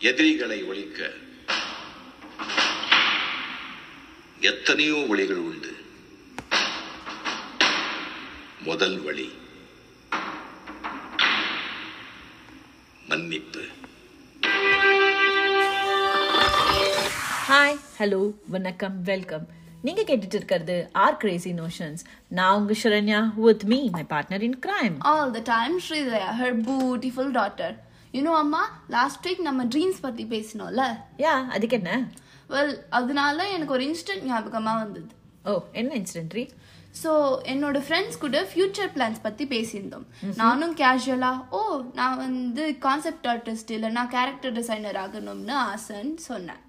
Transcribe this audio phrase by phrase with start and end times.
[0.00, 1.00] எதிரிகளை ஒழிக்க
[4.40, 5.72] எத்தனையோ வழிகள் உண்டு.
[8.62, 9.28] முதல் வழி
[13.08, 13.62] மன்னிப்பு.
[17.48, 19.46] ஹாய் ஹலோ வணக்கம் வெல்கம்
[19.82, 24.96] நீங்க கேட்டுட்டு இருக்கிறது ஆர் கிரேசி நோஷன்ஸ் நான் உங்க Sharanya with me my partner in crime
[25.12, 27.70] all the time Sridhaya, her beautiful daughter.
[28.14, 28.60] Know அம்மா
[28.94, 30.84] லாஸ்ட் வீக் நம்ம ட்ரீம்ஸ் பத்தி பேசினோம்ல?
[31.24, 31.92] யா அதுக்கு என்ன?
[32.52, 35.10] வெல் அதனால எனக்கு ஒரு இன்ஸ்டன்ட் ஞாபகமா வந்தது.
[35.50, 36.44] ஓ என்ன இன்சிடென்ட்ரி
[37.02, 37.10] ஸோ
[37.52, 40.06] என்னோட ஃப்ரெண்ட்ஸ் கூட ஃபியூச்சர் பிளான்ஸ் பத்தி பேசியிருந்தோம்.
[40.42, 41.60] நானும் கேஷுவலா ஓ
[41.98, 46.62] நான் வந்து கான்செப்ட் ஆர்டிஸ்ட் இல்லைன்னா கேரக்டர் டிசைனர் ஆகணும்னு ஆசைன்னு சொன்னேன்.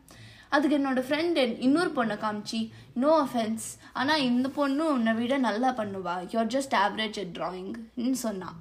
[0.56, 2.60] அதுக்கு என்னோட ஃப்ரெண்ட் இன்னொரு பொண்ணை காமிச்சு
[3.04, 3.68] நோ அஃபென்ஸ்
[4.02, 6.16] ஆனால் இந்த பொண்ணு உன்னை விட நல்லா பண்ணுவா.
[6.34, 8.58] You are just average at ட்ராயிங்னு சொன்னான்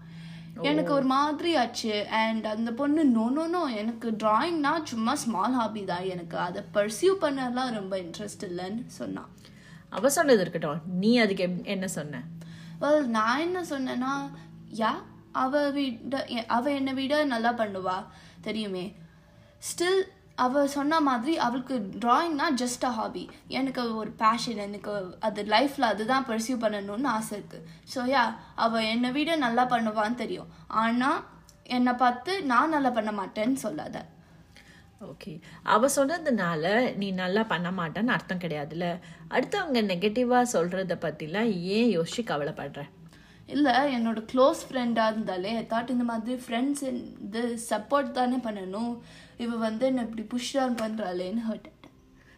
[0.71, 2.07] எனக்கு ஒரு மாதிரி ஆச்சு.
[2.21, 6.05] அண்ட் அந்த பொண்ணு நோ நோ நோ எனக்கு டிராயிங்னா சும்மா ஸ்மால் ஹாபி தான்.
[6.15, 9.31] எனக்கு அதை பர்சியூ பண்ணலாம் ரொம்ப இன்ட்ரெஸ்ட் இல்லைன்னு சொன்னான்
[9.89, 10.81] அவ சொன்னது இருக்கட்டும்.
[11.03, 12.23] நீ அதுக்கு என்ன சொன்ன?
[12.81, 14.13] வெல் நான் என்ன சொன்னேன்னா
[14.83, 14.93] யா
[15.33, 17.99] அவ விட அவ என்னை விட நல்லா பண்ணுவா.
[18.41, 18.87] தெரியுமே.
[19.71, 20.03] ஸ்டில்
[20.45, 23.23] அவள் சொன்ன மாதிரி அவளுக்கு ட்ராயிங்னா ஜஸ்ட் அ ஹாபி
[23.59, 24.93] எனக்கு ஒரு பேஷன் எனக்கு
[25.29, 28.25] அது லைஃப்பில் அதுதான் பர்சியூ பண்ணணும்னு ஆசை இருக்குது ஸோ யா
[28.67, 30.51] அவள் என்னை விட நல்லா பண்ணுவான்னு தெரியும்.
[30.83, 31.19] ஆனால்
[31.77, 33.97] என்னை பார்த்து நான் நல்லா பண்ண மாட்டேன்னு சொல்லாத.
[35.01, 35.33] ஓகே
[35.75, 36.65] அவள் சொன்னதுனால
[37.01, 38.87] நீ நல்லா பண்ண மாட்டேன்னு அர்த்தம் கிடையாதுல்ல?
[39.35, 42.83] அடுத்தவங்க நெகட்டிவாக சொல்கிறத பற்றிலாம் ஏன் யோசிச்சு கவலைப்படுற?
[43.49, 46.85] இல்லை என்னோட க்ளோஸ் ஃப்ரெண்டாக இருந்தாலே தாட் இந்த மாதிரி ஃப்ரெண்ட்ஸ்
[47.21, 48.99] இது சப்போர்ட் தானே பண்ணணும்.
[49.37, 51.69] இவ வந்து என்னை இப்படி புஷ் டவுன் பண்ணுறாளேன்னு ஹர்ட்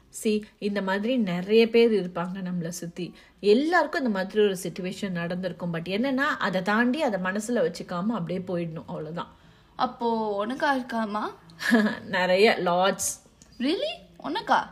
[0.08, 3.14] சி இந்த மாதிரி நிறைய பேர் இருப்பாங்க நம்மளை சுத்தி.
[3.40, 5.70] எல்லாருக்கும் இந்த மாதிரி ஒரு சுச்சுவேஷன் நடந்திருக்கும்.
[5.70, 8.84] பட் என்னன்னா அதை தாண்டி அதை மனசுல வச்சுக்காம அப்படியே போயிடணும்.
[8.86, 9.34] அவ்வளவுதான்.
[9.76, 10.08] அப்போ
[10.46, 11.22] உனக்கா இருக்காமா?
[12.02, 13.10] நிறைய லாட்ஸ்
[13.58, 14.66] ரியலி உனக்கா?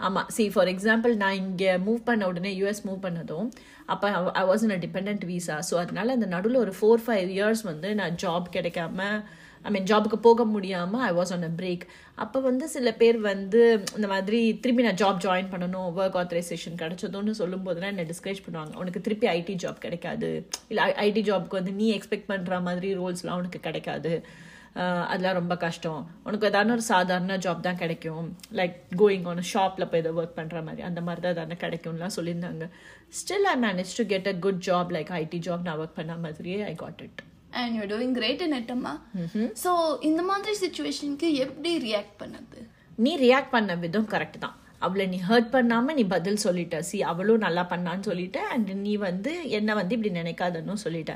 [0.00, 3.48] ஆமாம் சி ஃபார் எக்ஸாம்பிள் நான் இங்கே மூவ் பண்ண உடனே யூஎஸ் மூவ் பண்ணதும்
[3.86, 4.06] அப்போ
[4.40, 7.88] I was in a depend visa so அதனால அந்த நடுவில் ஒரு ஃபோர் ஃபைவ் இயர்ஸ் வந்து
[8.00, 9.08] நான் ஜாப் கிடைக்காம
[9.64, 11.84] ஐ மீன் ஜாபுக்கு போக முடியாமல் I was on a break
[12.18, 13.60] அப்போ வந்து சில பேர் வந்து
[13.96, 18.74] இந்த மாதிரி திருப்பி நான் ஜாப் ஜாயின் பண்ணணும் ஒர்க் ஆத்தரைசேஷன் கிடைச்சதுன்னு சொல்லும்போதுலாம் என்னை டிஸ்கரேஜ் பண்ணுவாங்க.
[18.76, 20.30] உனக்கு திருப்பி ஐடி ஜாப் கிடைக்காது.
[20.70, 24.12] இல்லை ஐடி ஜாப்க்கு வந்து நீ எக்ஸ்பெக்ட் பண்ணுற மாதிரி ரோல்ஸ்லாம் உனக்கு கிடைக்காது.
[25.10, 26.00] அதெல்லாம் ரொம்ப கஷ்டம்.
[26.28, 28.28] உனக்கு ஏதாவது ஒரு சாதாரண ஜாப் தான் கிடைக்கும்.
[28.58, 30.82] லைக் கோயிங் ஆன் ஷாப்பில் போய் இதை ஒர்க் பண்ணுற மாதிரி.
[30.88, 32.66] அந்த மாதிரி தான் தானே கிடைக்கும்லாம் சொல்லியிருந்தாங்க.
[33.20, 36.58] Still I manage to get a good job like IT job நான் ஒர்க் பண்ண மாதிரியே
[36.72, 37.22] I got it
[37.60, 38.94] and you doing great in இட்டம்மா
[39.64, 39.72] so
[40.10, 42.60] இந்த மாதிரி சுச்சுவேஷனுக்கு எப்படி ரியாக்ட் பண்ணது?
[43.04, 44.58] நீ ரியாக்ட் பண்ண விதம் கரெக்ட் தான்.
[44.84, 46.78] அவளை நீ ஹர்ட் பண்ணாமல் நீ பதில் சொல்லிட்ட.
[46.88, 48.38] சி அவளும் நல்லா பண்ணான்னு சொல்லிட்ட.
[48.54, 51.14] அண்ட் நீ வந்து என்னை வந்து இப்படி நினைக்காதன்னு சொல்லிட்ட.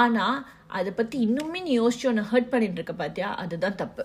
[0.00, 0.38] ஆனால்
[0.78, 4.04] அதை பற்றி இன்னுமே நீ யோசிச்சு உன்னை ஹர்ட் பண்ணிட்டு இருக்க பார்த்தியா அதுதான் தப்பு.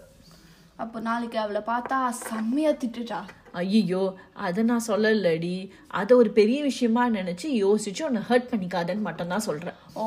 [0.84, 1.98] அப்போ நாளைக்கு அவளை பார்த்தா
[2.28, 3.20] செம்மையா திட்டுட்டா
[3.62, 4.04] ஐயோ
[4.46, 5.56] அதை நான் சொல்லலடி.
[6.00, 9.78] அதை ஒரு பெரிய விஷயமா நினைச்சு யோசிச்சு உன்னை ஹர்ட் பண்ணிக்காதன்னு மட்டும்தான் சொல்றேன்.
[10.02, 10.06] ஓ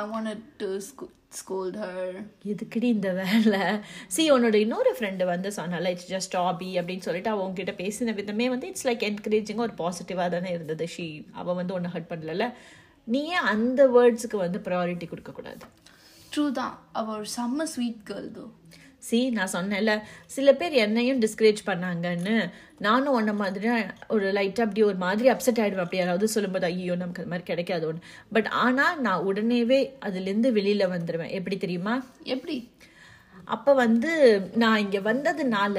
[0.00, 0.68] I want to
[1.32, 2.14] scold her
[2.52, 3.62] எதுக்குடி இந்த வேலை?
[4.14, 8.46] சி உன்னோட இன்னொரு ஃப்ரெண்டு வந்து சொன்னால இட்ஸ் ஜஸ்ட் ஹாபி அப்படின்னு சொல்லிட்டு அவ உங்ககிட்ட பேசின விதமே
[8.48, 10.86] வந்து இட்ஸ் லைக் என்கரேஜிங்காக ஒரு பாசிட்டிவாக தானே இருந்தது.
[10.94, 12.46] ஷீ அவள் வந்து உன்னை ஹர்ட் பண்ணல
[13.04, 15.64] நீ ஏன் அந்த வேர்ட்ஸுக்கு வந்து ப்ரையாரிட்டி கொடுக்கக்கூடாது.
[16.32, 16.74] ட்ரூ தான்.
[16.92, 18.46] அவ ஒரு செம்ம ஸ்வீட் கேர்ள் தோ
[19.02, 19.92] சி நான் சொன்னேன்ல
[20.26, 22.34] சில பேர் என்னையும் டிஸ்கரேஜ் பண்ணாங்கன்னு.
[22.78, 23.68] நானும் உன்ன மாதிரி
[24.08, 27.86] ஒரு லைட்டாக அப்படி ஒரு மாதிரி அப்செட் ஆகிடுவேன் அப்படி யாராவது சொல்லும்போது ஐயோ நமக்கு அது மாதிரி கிடைக்காது
[27.86, 31.94] ஒன்று பட் ஆனால் நான் உடனேவே அதுலேருந்து வெளியில் வந்துடுவேன் எப்படி தெரியுமா?
[32.24, 32.56] எப்படி?
[33.54, 34.12] அப்போ வந்து
[34.62, 35.76] நான் இங்கே வந்ததுனால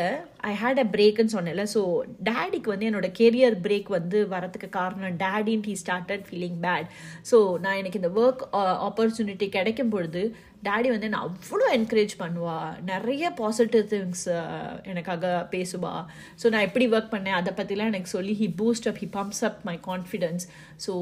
[0.49, 1.63] ஐ ஹேட் அ பிரேக்குன்னு சொன்னேன்ல.
[1.73, 1.81] ஸோ
[2.29, 6.87] டேடிக்கு வந்து என்னோட கெரியர் பிரேக் வந்து வரத்துக்கு காரணம் டேடின் he started feeling bad
[7.31, 8.43] so நான் எனக்கு இந்த ஒர்க்
[8.87, 10.23] ஆப்பர்ச்சுனிட்டி uh, கிடைக்கும் பொழுது
[10.67, 12.57] டேடி வந்து நான் அவ்வளோ என்கரேஜ் பண்ணுவா.
[12.91, 15.25] நிறைய பாசிட்டிவ் திங்ஸ் uh, எனக்காக
[15.55, 15.95] பேசுவா.
[16.41, 19.59] ஸோ நான் எப்படி ஒர்க் பண்ணேன் அதை பற்றிலாம் எனக்கு சொல்லி he boost up he pumps up
[19.71, 20.45] my confidence
[20.87, 20.95] so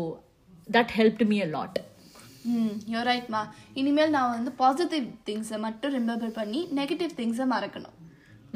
[0.70, 1.80] that help me a lot
[2.56, 3.42] hmm yo ரைட்மா
[3.82, 7.96] இனிமேல் நான் வந்து பாசிட்டிவ் திங்ஸை மட்டும் ரிமெம்பர் பண்ணி நெகட்டிவ் திங்ஸை மறக்கணும்.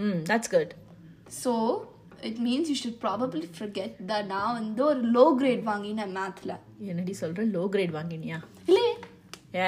[0.05, 0.73] ம் that's good
[1.41, 1.53] so
[2.29, 6.55] it means you should probably forget that நான் வந்து ஒரு லோ கிரேட் வாங்கினேன் மேத்தில்
[6.91, 8.39] என்னடி சொல்கிற லோ கிரேட் வாங்கினியா?
[8.69, 8.93] இல்லையே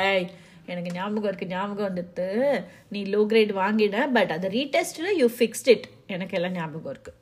[0.02, 0.28] ஏய்
[0.72, 2.28] எனக்கு ஞாபகம் இருக்கு ஞாபகம் வந்துட்டு.
[2.94, 7.14] நீ லோ கிரேட் வாங்கின பட் அதை ரீடெஸ்ட்டில் யூ ஃபிக்ஸ்ட் இட் எனக்கு எல்லாம் ஞாபகம் இருக்கு.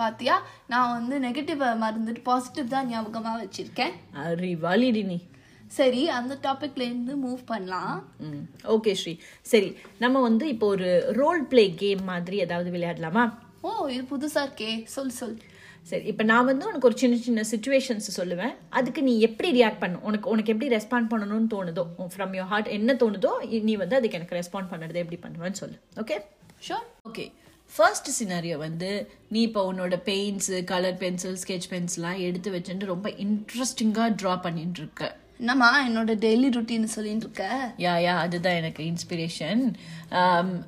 [0.00, 0.34] பாத்தியா?
[0.72, 3.94] நான் வந்து நெகட்டிவை மறந்துட்டு பாசிட்டிவ் தான் ஞாபகமாக வச்சுருக்கேன்.
[4.24, 5.18] அறிவாளிடி நீ.
[5.78, 7.98] சரி அந்த டாபிக்லேருந்து மூவ் பண்ணலாம்.
[8.74, 9.12] ஓகே ஸ்ரீ.
[9.50, 9.68] சரி
[10.04, 10.88] நம்ம வந்து இப்போ ஒரு
[11.20, 13.24] ரோல் ப்ளே கேம் மாதிரி ஏதாவது விளையாடலாமா?
[13.66, 14.72] ஓ இது புதுசாக இருக்கே.
[14.94, 15.36] சொல் சொல்.
[15.90, 18.54] சரி இப்போ நான் வந்து உனக்கு ஒரு சின்ன சின்ன சுச்சுவேஷன்ஸ் சொல்லுவேன்.
[18.78, 21.84] அதுக்கு நீ எப்படி ரியாக்ட் பண்ணும் உனக்கு உனக்கு எப்படி ரெஸ்பாண்ட் பண்ணணும்னு தோணுதோ?
[22.14, 23.32] ஃப்ரம் யோர் ஹார்ட் என்ன தோணுதோ
[23.68, 25.76] நீ வந்து அதுக்கு எனக்கு ரெஸ்பாண்ட் பண்ணுறது எப்படி பண்ணுவேன்னு சொல்லு.
[26.04, 26.16] Okay
[26.68, 27.26] sure okay
[27.72, 28.90] first scenario வந்து
[29.34, 35.12] நீ இப்போ உன்னோட பெயிண்ட்ஸு கலர் பென்சில் ஸ்கெச் பென்சில்லாம் எடுத்து வச்சுட்டு ரொம்ப இன்ட்ரெஸ்டிங்காக ட்ரா பண்ணிட்டு இருக்க.
[35.40, 37.44] என்னம்மா என்னோட டெய்லி ருட்டீன் சொல்லிட்டு இருக்க?
[37.78, 39.62] யா யா அதுதான் எனக்கு இன்ஸ்பிரேஷன்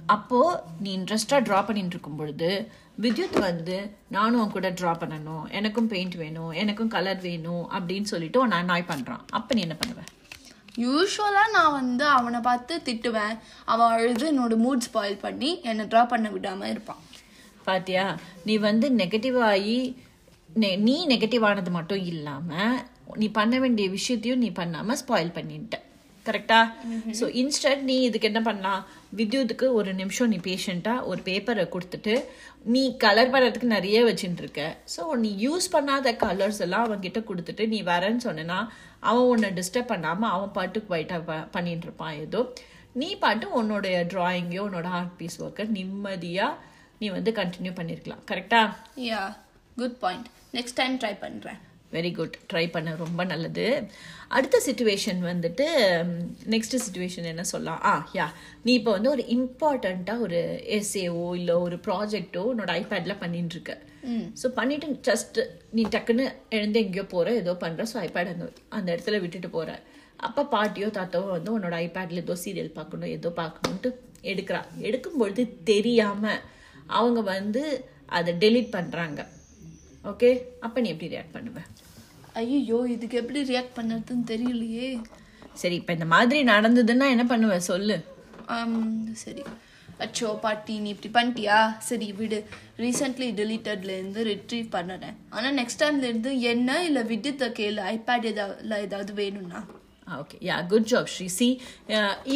[0.06, 2.50] அப்போது நீ இன்ட்ரெஸ்டாக ட்ரா பண்ணிட்டு இருக்கும் பொழுது
[3.03, 3.76] வித்யுத் வந்து
[4.09, 8.91] நானும் உன் கூட ட்ரா பண்ணணும் எனக்கும் பெயிண்ட் வேணும் எனக்கும் கலர் வேணும் அப்படின்னு சொல்லிட்டு உன்னை அனாய்
[8.93, 10.03] பண்ணுறான் அப்போ நீ என்ன பண்ணுவ?
[10.87, 13.37] யூஸ்வலாக நான் வந்து அவனை பார்த்து திட்டுவேன்.
[13.64, 17.00] அவன் அழுது என்னோட மூட் ஸ்பாயில் பண்ணி என்னை ட்ரா பண்ண விடாமல் இருப்பான்.
[17.64, 18.05] பாத்தியா
[18.44, 19.79] நீ வந்து நெகட்டிவ் ஆகி
[20.58, 22.78] நெ- நீ நெகட்டிவ் ஆனது மட்டும் இல்லாமல்
[23.16, 25.75] நீ பண்ண வேண்டிய விஷயத்தையும் நீ பண்ணாமல் ஸ்பாயில் பண்ணிட்ட.
[26.26, 26.58] கரெக்டா
[27.19, 28.81] ஸோ இன்ஸ்டன்ட் நீ இதுக்கு என்ன பண்ணலாம்?
[29.16, 32.14] வித்யுத்துக்கு ஒரு நிமிஷம் நீ பேஷண்ட்டாக ஒரு பேப்பரை கொடுத்துட்டு
[32.66, 34.62] நீ கலர் பண்ணுறதுக்கு நிறைய வச்சுட்டு இருக்க
[34.94, 38.58] ஸோ நீ யூஸ் பண்ணாத கலர்ஸ் எல்லாம் அவன்கிட்ட கொடுத்துட்டு நீ வரேன்னு சொன்னேன்னா
[39.02, 42.43] அவன் உன்னை டிஸ்டர்ப் பண்ணாமல் அவன் பாட்டுக்கு ஒயிட்டாக பண்ணிட்டு இருப்பான் ஏதோ.
[42.94, 46.58] நீ பாட்டு உன்னோடைய ட்ராயிங்கையோ உன்னோட ஆர்ட் பீஸ் ஒர்க்கை நிம்மதியாக
[47.00, 48.61] நீ வந்து கண்டினியூ பண்ணியிருக்கலாம் கரெக்டா
[49.04, 49.22] yeah
[49.76, 51.59] good point next time try பண்ணுறேன்
[51.93, 53.65] வெரி குட் ட்ரை பண்ண ரொம்ப நல்லது.
[54.29, 55.67] அடுத்த சுச்சுவேஷன் வந்துட்டு
[56.55, 57.81] நெக்ஸ்ட் சுச்சுவேஷன் என்ன சொல்லலாம்?
[57.91, 58.27] ஆ யா.
[58.65, 60.41] நீ இப்போ வந்து ஒரு இம்பார்ட்டண்ட்டாக ஒரு
[60.79, 63.75] எஸ்ஏஓ இல்லை ஒரு ப்ராஜெக்டோ உன்னோட ஐபேடில் பண்ணிட்டு இருக்க
[64.41, 65.39] ஸோ பண்ணிட்டு ஜஸ்ட்
[65.71, 69.73] நீ டக்குன்னு எழுந்து எங்கேயோ போகிற ஏதோ பண்ணுற ஸோ ஐபேட் அந்த அந்த இடத்துல விட்டுட்டு போகிற
[70.19, 73.91] அப்போ பாட்டியோ தாத்தாவோ வந்து உன்னோட ஐபேடில் ஏதோ சீரியல் பார்க்கணும் ஏதோ பார்க்கணுன்ட்டு
[74.25, 74.61] எடுக்கிறா.
[74.81, 76.41] எடுக்கும்பொழுது தெரியாமல்
[76.87, 77.62] அவங்க வந்து
[78.11, 79.21] அதை டெலீட் பண்ணுறாங்க
[80.05, 80.31] ஓகே
[80.67, 81.61] அப்போ நீ எப்படி ரியாக்ட் பண்ணுவ?
[82.41, 84.89] ஐயோ இதுக்கு எப்படி ரியாக்ட் பண்ணுறதுன்னு தெரியலையே.
[85.62, 87.56] சரி இப்போ இந்த மாதிரி நடந்ததுன்னா என்ன பண்ணுவ?
[87.71, 87.97] சொல்லு.
[89.23, 89.43] சரி.
[90.05, 91.56] அச்சோ பாட்டி நீ இப்படி பண்ணிட்டியா?
[91.89, 92.39] சரி விடு.
[92.85, 93.27] ரீசெண்ட்லி
[93.99, 95.17] இருந்து ரிட்ரீவ் பண்ணுறேன்.
[95.31, 97.81] ஆனால் நெக்ஸ்ட் டைம்லேருந்து என்ன இல்லை விடுத்த கேளு.
[97.95, 99.61] ஐபேட் ஏதாவது ஏதாவது வேணும்னா.
[100.09, 101.49] Okay yeah good job Sri see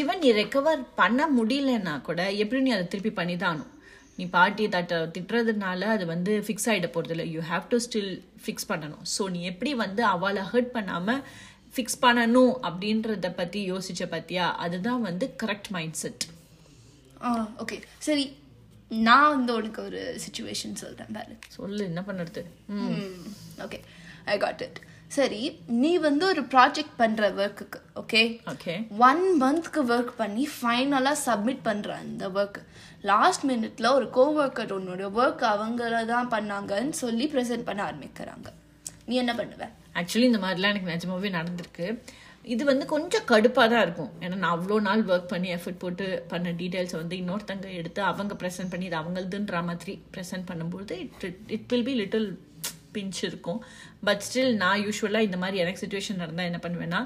[0.01, 3.71] even நீ ரெக்கவர் பண்ண முடியலன்னா கூட எப்படி நீ அதை திருப்பி பண்ணி தானும்
[4.19, 8.13] நீ பாட்டி தட்ட திட்டுறதுனால அது வந்து ஃபிக்ஸ் ஆகிட போகிறதில்ல you have to still
[8.45, 9.05] fix பண்ணணும்.
[9.15, 11.23] ஸோ நீ எப்படி வந்து அவளை ஹர்ட் பண்ணாமல்
[11.77, 16.25] ஃபிக்ஸ் பண்ணணும் அப்படின்றத பற்றி யோசிச்ச பார்த்தியா அதுதான் வந்து கரெக்ட் மைண்ட் செட்
[17.63, 17.77] ஓகே
[18.07, 18.25] சரி
[19.09, 21.35] நான் வந்து உனக்கு ஒரு சுச்சுவேஷன் சொல்கிறேன் பாரு.
[21.57, 22.43] சொல்லு என்ன பண்ணுறது?
[23.67, 23.79] ஓகே
[24.33, 24.81] ஐ காட் இட்
[25.15, 25.41] சரி
[25.81, 28.21] நீ வந்து ஒரு ப்ராஜெக்ட் பண்ணுற ஒர்க்குக்கு ஓகே
[28.53, 28.75] ஓகே
[29.09, 32.59] ஒன் மந்த்க்கு ஒர்க் பண்ணி ஃபைனலாக சப்மிட் பண்ணுற அந்த ஒர்க்
[33.11, 38.49] லாஸ்ட் மினிட்ல ஒரு கோஒர்க்கர் உன்னோட ஒர்க் அவங்கள தான் பண்ணாங்கன்னு சொல்லி ப்ரெசென்ட் பண்ண ஆரம்பிக்கிறாங்க.
[39.09, 39.67] நீ என்ன பண்ணுவ?
[40.01, 41.87] ஆக்சுவலி இந்த மாதிரிலாம் எனக்கு நிஜமாவே நடந்திருக்கு.
[42.45, 44.13] இது வந்து கொஞ்சம் கடுப்பாக தான் இருக்கும்.
[44.25, 48.73] ஏன்னா நான் அவ்வளோ நாள் ஒர்க் பண்ணி எஃபர்ட் போட்டு பண்ண டீட்டெயில்ஸ் வந்து இன்னொருத்தங்க எடுத்து அவங்க ப்ரெசென்ட்
[48.73, 51.27] பண்ணி இது அவங்களதுன்ற மாதிரி ப்ரெசென்ட் பண்ணும்போது it
[51.57, 52.29] it will be little
[52.95, 53.61] pinch இருக்கும்
[54.05, 57.03] பட் ஸ்டில் நான் யூஸ்வலாக இந்த மாதிரி எனக்கு சுச்சுவேஷன் நடந்தால் என்ன பண்ணுவேன்னா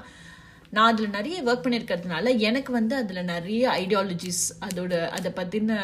[0.75, 5.77] நான் அதில் நிறைய ஒர்க் பண்ணியிருக்கிறதுனால எனக்கு வந்து அதில் நிறைய ஐடியாலஜிஸ் அதோட அதை பற்றின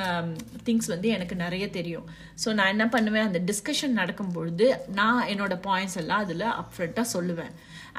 [0.65, 2.07] திங்ஸ் வந்து எனக்கு நிறைய தெரியும்.
[2.44, 4.65] ஸோ நான் என்ன பண்ணுவேன் அந்த டிஸ்கஷன் நடக்கும்பொழுது
[5.00, 7.53] நான் என்னோட பாயிண்ட்ஸ் எல்லாம் அதில் அப்ஃப்ரண்ட்டாக சொல்லுவேன்.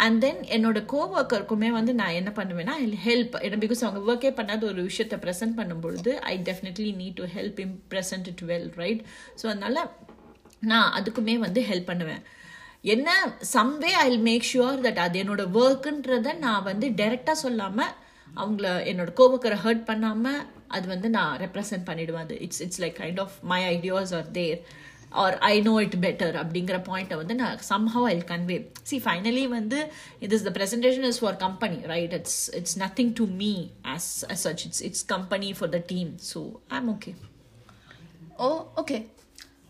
[0.04, 2.74] அண்ட் தென் என்னோட கோஒர்க்கருக்குமே வந்து நான் என்ன பண்ணுவேன்னா
[3.06, 7.60] ஹெல்ப் ஏன்னா பிகாஸ் அவங்க ஒர்க்கே பண்ணாத ஒரு விஷயத்தை ப்ரெசென்ட் பண்ணும்பொழுது I definitely need to help
[7.66, 9.02] him present it well right
[9.42, 9.86] so அதனால
[10.72, 12.22] நான் அதுக்குமே வந்து ஹெல்ப் பண்ணுவேன்.
[12.94, 13.08] என்ன
[13.56, 17.92] someway I make sure that அது என்னோட ஒர்க்குன்றத நான் வந்து டைரெக்டாக சொல்லாமல்
[18.36, 20.40] அவங்கள என்னோட கோபக்கரை ஹர்ட் பண்ணாமல்
[20.76, 22.36] அது வந்து நான் ரெப்ரசன்ட் பண்ணிடுவேன் அது.
[22.46, 24.60] It's it's like kind of my ideas are there
[25.22, 28.56] or I know it better அப்படிங்கிற பாயிண்ட்டை வந்து நான் somehow I convey
[28.90, 29.78] see finally வந்து
[30.24, 33.52] it is the presentation is for company right it's it's nothing to me
[33.94, 34.08] as
[34.44, 36.42] such it's it's company for the team so
[36.74, 37.12] I am okay
[38.46, 38.48] oh
[38.82, 38.98] okay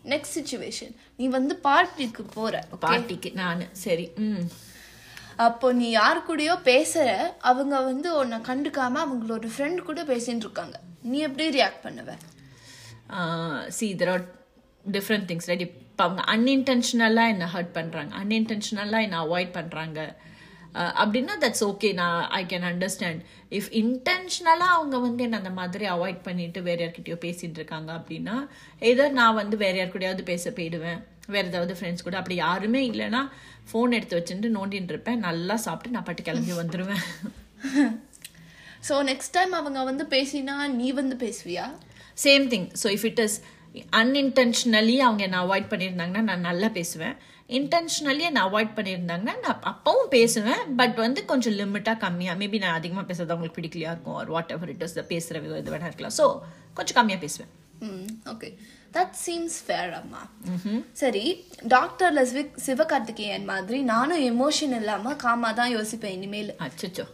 [0.05, 2.63] next situation நீ வந்து பார்ட்டிக்கு போற?
[2.81, 3.63] பார்ட்டிக்கு நான்.
[3.71, 4.45] சரி ம்.
[5.35, 7.07] அப்போ நீ யார் கூடயோ பேசுற
[7.41, 10.79] அவங்க வந்து உன்னை கண்டுக்காம அவங்களோட ஃப்ரெண்ட் கூட பேசிட்டு இருக்காங்க.
[11.01, 12.11] நீ எப்படி ரியாக்ட் பண்ணுவ?
[13.67, 14.25] See there are
[14.91, 19.99] different things right இப்போ அவங்க அன்இன்டென்ஷனலாக என்னை ஹர்ட் பண்ணுறாங்க அன்இன்டென்ஷனலாக என்னை அவாய்ட் பண்ணுறாங்க
[21.01, 23.21] அப்படின்னா தட்ஸ் ஓகே நான் ஐ கேன் அண்டர்ஸ்டாண்ட்
[23.57, 28.35] இஃப் இன்டென்ஷனலாக அவங்க வந்து என்ன அந்த மாதிரி அவாய்ட் பண்ணிட்டு வேற யார்கிட்டயோ பேசிட்டு இருக்காங்க அப்படின்னா
[28.91, 30.99] எதர் நான் வந்து வேற யார் கூடயாவது பேச போயிடுவேன்.
[31.35, 32.15] வேற ஏதாவது ஃப்ரெண்ட்ஸ் கூட.
[32.21, 33.21] அப்படி யாருமே இல்லைன்னா
[33.69, 35.23] ஃபோன் எடுத்து வச்சுட்டு நோண்டின்னு இருப்பேன்.
[35.27, 37.03] நல்லா சாப்பிட்டு நான் பாட்டு கிளம்பி வந்துடுவேன்
[38.87, 41.67] ஸோ நெக்ஸ்ட் டைம் அவங்க வந்து பேசினா நீ வந்து பேசுவியா?
[42.25, 43.37] Same thing so if it is
[44.01, 47.15] unintentionally அவங்க என்னை அவாய்ட் பண்ணியிருந்தாங்கன்னா நான் நல்லா பேசுவேன்.
[47.49, 53.05] இன்டென்ஷனலி என்னை அவாய்ட் பண்ணியிருந்தாங்கன்னா நான் அப்பவும் பேசுவேன் பட் வந்து கொஞ்சம் லிமிட்டாக கம்மியாக மேபி நான் அதிகமாக
[53.09, 56.15] பேசுறது அவங்களுக்கு பிடிக்கலையா இருக்கும் ஒரு வாட் எவர் இட் இஸ் பேசுகிற இது வேணா இருக்கலாம்.
[56.19, 56.25] ஸோ
[56.77, 57.51] கொஞ்சம் கம்மியாக பேசுவேன்.
[58.25, 58.49] ஓகே
[58.93, 60.29] தட் சீம்ஸ் ஃபேர் அம்மா
[60.93, 66.55] சரி டாக்டர்ல சிவ சிவகார்த்திகேயன் மாதிரி நானும் எமோஷன் இல்லாம காமா தான் யோசிப்பேன் இனிமேல்.
[66.59, 67.05] அச்சச்சோ.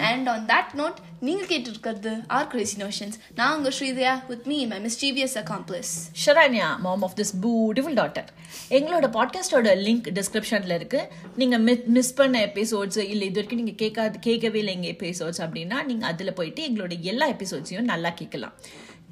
[0.00, 4.66] அண்ட் ஆன் தட் நோட் நீங்க கேட்டு இருக்கிறது ஆர் கிரேசி நோஷன்ஸ் நான் உங்க Sridhaya with me
[4.66, 5.92] my mischievous accomplice
[6.26, 8.24] Sharanya mom of this beautiful daughter
[8.70, 11.08] எங்களோட பாட்காஸ்டோட லிங்க் டிஸ்கிரிப்ஷனில் இருக்கு.
[11.36, 16.08] நீங்கள் மிஸ் பண்ண எபிசோட்ஸ் இல்லை இது வரைக்கும் நீங்கள் கேட்காது கேட்கவே இல்லை எங்கள் எபிசோட்ஸ் அப்படின்னா நீங்கள்
[16.08, 18.52] அதில் போயிட்டு எங்களோட எல்லா எபிசோட்ஸையும் நல்லா கேட்கலாம்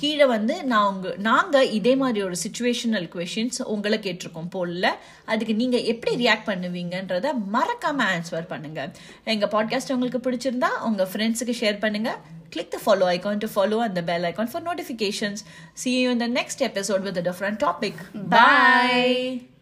[0.00, 4.87] கீழே வந்து நான் உங்க நாங்கள் இதே மாதிரி ஒரு சுச்சுவேஷனல் கொஷின்ஸ் உங்களை கேட்டிருக்கோம் போல்ல
[5.33, 8.83] அதுக்கு நீங்கள் எப்படி ரியாக்ட் பண்ணுவீங்கன்றத மறக்காம ஆன்சர் பண்ணுங்க
[9.35, 12.12] எங்கள் பாட்காஸ்ட் உங்களுக்கு பிடிச்சிருந்தா உங்கள் ஃப்ரெண்ட்ஸுக்கு ஷேர் பண்ணுங்க
[12.50, 15.45] click the follow icon to follow and the bell icon for notifications.
[15.75, 17.95] See you in the next episode with a different topic.
[18.26, 19.57] Bye.